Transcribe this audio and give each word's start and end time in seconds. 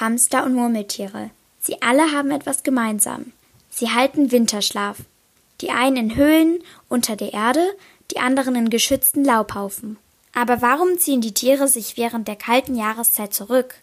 Hamster 0.00 0.44
und 0.44 0.54
Murmeltiere. 0.54 1.30
Sie 1.60 1.82
alle 1.82 2.12
haben 2.12 2.30
etwas 2.30 2.62
gemeinsam. 2.62 3.32
Sie 3.68 3.90
halten 3.90 4.32
Winterschlaf. 4.32 4.98
Die 5.60 5.70
einen 5.70 5.96
in 5.96 6.16
Höhlen 6.16 6.58
unter 6.88 7.16
der 7.16 7.34
Erde, 7.34 7.64
die 8.10 8.18
anderen 8.18 8.54
in 8.54 8.70
geschützten 8.70 9.24
Laubhaufen. 9.24 9.98
Aber 10.32 10.62
warum 10.62 10.98
ziehen 10.98 11.20
die 11.20 11.34
Tiere 11.34 11.68
sich 11.68 11.96
während 11.96 12.28
der 12.28 12.36
kalten 12.36 12.74
Jahreszeit 12.74 13.34
zurück? 13.34 13.74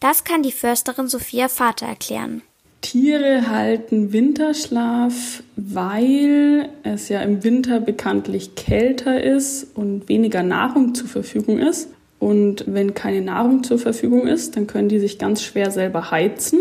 Das 0.00 0.24
kann 0.24 0.42
die 0.42 0.52
Försterin 0.52 1.08
Sophia 1.08 1.48
Vater 1.48 1.86
erklären. 1.86 2.42
Tiere 2.80 3.48
halten 3.48 4.12
Winterschlaf, 4.12 5.42
weil 5.56 6.70
es 6.82 7.10
ja 7.10 7.20
im 7.20 7.44
Winter 7.44 7.78
bekanntlich 7.78 8.54
kälter 8.54 9.22
ist 9.22 9.76
und 9.76 10.08
weniger 10.08 10.42
Nahrung 10.42 10.94
zur 10.94 11.08
Verfügung 11.08 11.58
ist. 11.58 11.88
Und 12.20 12.64
wenn 12.68 12.94
keine 12.94 13.22
Nahrung 13.22 13.64
zur 13.64 13.78
Verfügung 13.78 14.28
ist, 14.28 14.54
dann 14.54 14.68
können 14.68 14.88
die 14.88 15.00
sich 15.00 15.18
ganz 15.18 15.42
schwer 15.42 15.70
selber 15.70 16.12
heizen. 16.12 16.60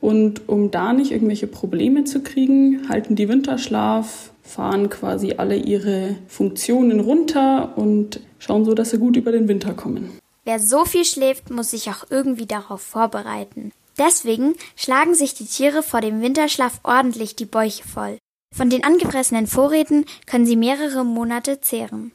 Und 0.00 0.48
um 0.48 0.70
da 0.70 0.92
nicht 0.92 1.10
irgendwelche 1.10 1.48
Probleme 1.48 2.04
zu 2.04 2.22
kriegen, 2.22 2.88
halten 2.88 3.16
die 3.16 3.28
Winterschlaf, 3.28 4.32
fahren 4.42 4.88
quasi 4.88 5.34
alle 5.36 5.56
ihre 5.56 6.16
Funktionen 6.28 7.00
runter 7.00 7.76
und 7.76 8.20
schauen 8.38 8.64
so, 8.64 8.74
dass 8.74 8.90
sie 8.90 8.98
gut 8.98 9.16
über 9.16 9.32
den 9.32 9.48
Winter 9.48 9.74
kommen. 9.74 10.10
Wer 10.44 10.58
so 10.58 10.84
viel 10.84 11.04
schläft, 11.04 11.50
muss 11.50 11.70
sich 11.72 11.90
auch 11.90 12.04
irgendwie 12.10 12.46
darauf 12.46 12.80
vorbereiten. 12.80 13.72
Deswegen 13.98 14.54
schlagen 14.76 15.14
sich 15.14 15.34
die 15.34 15.46
Tiere 15.46 15.82
vor 15.82 16.00
dem 16.00 16.22
Winterschlaf 16.22 16.80
ordentlich 16.82 17.36
die 17.36 17.44
Bäuche 17.44 17.86
voll. 17.86 18.18
Von 18.54 18.70
den 18.70 18.84
angefressenen 18.84 19.46
Vorräten 19.46 20.04
können 20.26 20.46
sie 20.46 20.56
mehrere 20.56 21.04
Monate 21.04 21.60
zehren. 21.60 22.12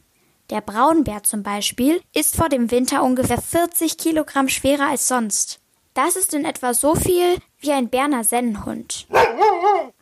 Der 0.50 0.62
Braunbär 0.62 1.24
zum 1.24 1.44
Beispiel 1.44 2.00
ist 2.16 2.38
vor 2.38 2.48
dem 2.48 2.72
Winter 2.72 3.04
ungefähr 3.04 3.42
40 3.42 3.98
Kilogramm 3.98 4.48
schwerer 4.48 4.90
als 4.92 5.10
sonst. 5.10 5.60
Das 5.94 6.16
ist 6.16 6.34
in 6.34 6.46
etwa 6.46 6.74
so 6.74 6.96
viel 6.96 7.36
wie 7.60 7.72
ein 7.72 7.90
Berner 7.90 8.24
Sennenhund. 8.24 9.08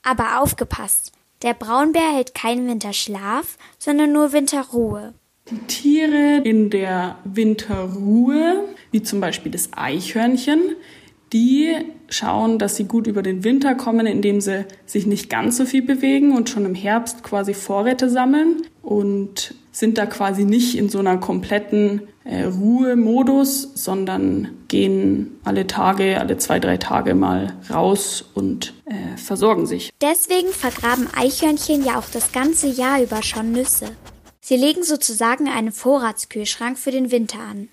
Aber 0.03 0.41
aufgepasst, 0.41 1.13
der 1.41 1.55
Braunbär 1.55 2.13
hält 2.13 2.35
keinen 2.35 2.67
Winterschlaf, 2.67 3.57
sondern 3.79 4.13
nur 4.13 4.33
Winterruhe. 4.33 5.15
Die 5.49 5.57
Tiere 5.65 6.41
in 6.43 6.69
der 6.69 7.17
Winterruhe, 7.23 8.65
wie 8.91 9.01
zum 9.01 9.21
Beispiel 9.21 9.51
das 9.51 9.69
Eichhörnchen, 9.75 10.75
die 11.33 11.75
schauen, 12.07 12.59
dass 12.59 12.75
sie 12.75 12.85
gut 12.85 13.07
über 13.07 13.23
den 13.23 13.43
Winter 13.43 13.73
kommen, 13.73 14.05
indem 14.05 14.41
sie 14.41 14.65
sich 14.85 15.07
nicht 15.07 15.29
ganz 15.29 15.57
so 15.57 15.65
viel 15.65 15.81
bewegen 15.81 16.35
und 16.35 16.49
schon 16.49 16.65
im 16.65 16.75
Herbst 16.75 17.23
quasi 17.23 17.55
Vorräte 17.55 18.09
sammeln 18.11 18.61
und 18.83 19.55
sind 19.75 19.97
da 19.97 20.05
quasi 20.05 20.45
nicht 20.45 20.77
in 20.77 20.87
so 20.87 20.99
einer 20.99 21.17
kompletten 21.17 22.07
äh, 22.23 22.43
Ruhemodus, 22.43 23.71
sondern 23.75 24.47
gehen 24.69 25.37
alle 25.43 25.67
Tage, 25.67 26.17
alle 26.17 26.37
zwei, 26.37 26.61
drei 26.61 26.77
Tage 26.77 27.13
mal 27.13 27.57
raus 27.69 28.23
und 28.33 28.73
äh, 28.85 29.17
versorgen 29.17 29.65
sich. 29.65 29.91
Deswegen 29.99 30.47
vergraben 30.47 31.09
Eichhörnchen 31.13 31.83
ja 31.83 31.99
auch 31.99 32.09
das 32.09 32.31
ganze 32.31 32.67
Jahr 32.67 33.03
über 33.03 33.21
schon 33.21 33.51
Nüsse. 33.51 33.87
Sie 34.39 34.55
legen 34.55 34.83
sozusagen 34.83 35.49
einen 35.49 35.73
Vorratskühlschrank 35.73 36.77
für 36.77 36.91
den 36.91 37.11
Winter 37.11 37.39
an. 37.39 37.67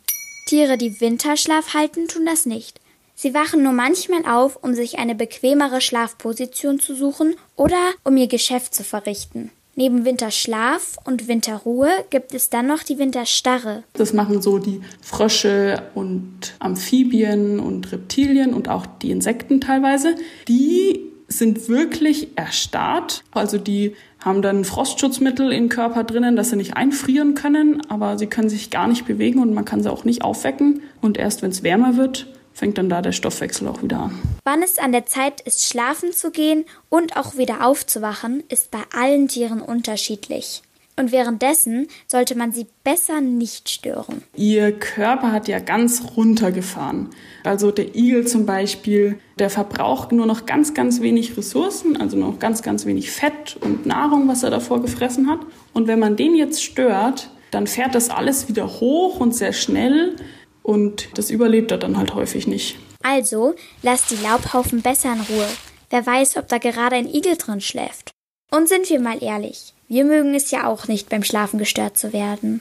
Tiere, 0.47 0.77
die 0.77 1.01
Winterschlaf 1.01 1.73
halten, 1.73 2.09
tun 2.09 2.27
das 2.27 2.47
nicht. 2.47 2.81
Sie 3.15 3.33
wachen 3.33 3.63
nur 3.63 3.73
manchmal 3.73 4.27
auf, 4.27 4.59
um 4.61 4.75
sich 4.75 4.99
eine 4.99 5.15
bequemere 5.15 5.81
Schlafposition 5.81 6.81
zu 6.81 6.97
suchen 6.97 7.37
oder 7.55 7.93
um 8.03 8.17
ihr 8.17 8.27
Geschäft 8.27 8.75
zu 8.75 8.83
verrichten. 8.83 9.53
Neben 9.75 10.05
Winterschlaf 10.05 10.99
und 11.05 11.29
Winterruhe 11.29 11.89
gibt 12.11 12.35
es 12.35 12.51
dann 12.51 12.67
noch 12.67 12.83
die 12.83 12.99
Winterstarre. 12.99 13.85
Das 13.95 14.13
machen 14.13 14.43
so 14.43 14.59
die 14.59 14.83
Frösche 15.01 15.83
und 15.95 16.55
Amphibien 16.59 17.59
und 17.59 17.91
Reptilien 17.91 18.53
und 18.53 18.69
auch 18.69 18.85
die 18.85 19.11
Insekten 19.11 19.63
teilweise. 19.63 20.15
Die 20.47 21.01
sind 21.29 21.69
wirklich 21.71 22.37
erstarrt. 22.37 23.25
Also 23.31 23.57
die 23.57 23.95
haben 24.21 24.43
dann 24.43 24.65
Frostschutzmittel 24.65 25.51
im 25.53 25.71
Körper 25.71 26.05
drinnen, 26.05 26.37
dass 26.37 26.51
sie 26.51 26.57
nicht 26.57 26.77
einfrieren 26.77 27.35
können, 27.35 27.81
aber 27.89 28.19
sie 28.19 28.27
können 28.27 28.51
sich 28.51 28.71
gar 28.71 28.87
nicht 28.87 29.07
bewegen 29.07 29.41
und 29.41 29.55
man 29.55 29.65
kann 29.65 29.83
sie 29.83 29.91
auch 29.91 30.05
nicht 30.05 30.23
aufwecken. 30.23 30.83
Und 31.01 31.17
erst 31.17 31.43
wenn 31.43 31.51
es 31.51 31.63
wärmer 31.63 31.97
wird, 31.97 32.27
fängt 32.55 32.79
dann 32.79 32.89
da 32.89 33.03
der 33.03 33.13
Stoffwechsel 33.13 33.69
auch 33.69 33.83
wieder 33.83 33.99
an. 33.99 34.19
Wann 34.45 34.63
es 34.63 34.79
an 34.79 34.93
der 34.93 35.07
Zeit 35.07 35.41
ist, 35.41 35.69
schlafen 35.69 36.13
zu 36.13 36.31
gehen 36.31 36.65
und 36.89 37.17
auch 37.17 37.37
wieder 37.37 37.67
aufzuwachen, 37.67 38.43
ist 38.49 38.71
bei 38.71 38.83
allen 38.95 39.29
Tieren 39.29 39.61
unterschiedlich. 39.61 40.63
Und 40.95 41.11
währenddessen 41.11 41.89
sollte 42.07 42.37
man 42.37 42.53
sie 42.53 42.67
besser 42.85 43.23
nicht 43.23 43.71
stören. 43.71 44.23
Ihr 44.37 44.73
Körper 44.73 45.33
hat 45.33 45.49
ja 45.49 45.59
ganz 45.59 46.03
runtergefahren. 46.17 47.09
Also 47.45 47.71
der 47.71 47.97
Igel 47.97 48.27
zum 48.27 48.45
Beispiel, 48.45 49.19
der 49.39 49.49
verbraucht 49.49 50.13
nur 50.13 50.27
noch 50.27 50.45
ganz, 50.45 50.75
ganz 50.75 51.01
wenig 51.01 51.37
Ressourcen, 51.37 51.97
also 51.97 52.19
nur 52.19 52.33
noch 52.33 52.39
ganz, 52.39 52.63
ganz 52.63 52.85
wenig 52.85 53.11
Fett 53.11 53.57
und 53.63 53.87
Nahrung, 53.87 54.29
was 54.29 54.43
er 54.43 54.51
davor 54.51 54.83
gefressen 54.83 55.31
hat. 55.31 55.41
Und 55.73 55.89
wenn 55.89 55.99
man 55.99 56.17
den 56.17 56.35
jetzt 56.35 56.63
stört, 56.63 57.31
dann 57.51 57.67
fährt 57.67 57.95
das 57.95 58.11
alles 58.11 58.49
wieder 58.49 58.81
hoch 58.81 59.19
und 59.19 59.35
sehr 59.35 59.55
schnell 59.55 60.17
und 60.63 61.09
das 61.19 61.31
überlebt 61.31 61.71
er 61.71 61.79
dann 61.79 61.97
halt 61.97 62.15
häufig 62.15 62.47
nicht. 62.47 62.77
Also 63.03 63.55
lasst 63.83 64.11
die 64.11 64.23
Laubhaufen 64.23 64.83
besser 64.83 65.13
in 65.13 65.21
Ruhe. 65.21 65.49
Wer 65.91 66.07
weiß, 66.07 66.37
ob 66.37 66.49
da 66.49 66.59
gerade 66.59 66.97
ein 66.97 67.13
Igel 67.13 67.37
drin 67.37 67.61
schläft. 67.61 68.13
Und 68.51 68.69
sind 68.69 68.89
wir 68.89 69.01
mal 69.01 69.23
ehrlich, 69.23 69.75
wir 69.89 70.05
mögen 70.05 70.35
es 70.35 70.51
ja 70.51 70.67
auch 70.67 70.89
nicht 70.89 71.09
beim 71.09 71.25
Schlafen 71.25 71.59
gestört 71.59 71.97
zu 71.97 72.13
werden. 72.13 72.61